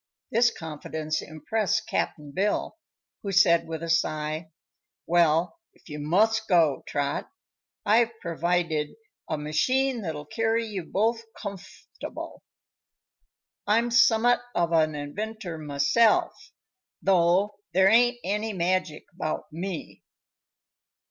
This 0.31 0.49
confidence 0.49 1.21
impressed 1.21 1.85
Cap'n 1.87 2.31
Bill, 2.31 2.75
who 3.21 3.31
said 3.31 3.67
with 3.67 3.83
a 3.83 3.89
sigh: 3.91 4.49
"Well, 5.05 5.59
if 5.75 5.87
you 5.89 5.99
must 5.99 6.47
go, 6.47 6.81
Trot, 6.87 7.29
I've 7.85 8.19
pervided 8.19 8.95
a 9.29 9.37
machine 9.37 10.01
that'll 10.01 10.25
carry 10.25 10.65
you 10.65 10.85
both 10.85 11.21
comf'table. 11.37 12.39
I'm 13.67 13.91
summat 13.91 14.39
of 14.55 14.71
an 14.71 14.95
inventor 14.95 15.59
myself, 15.59 16.51
though 17.03 17.59
there 17.71 17.87
ain't 17.89 18.17
any 18.23 18.53
magic 18.53 19.05
about 19.13 19.53
me." 19.53 20.01